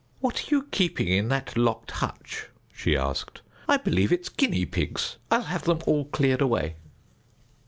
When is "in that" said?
1.09-1.55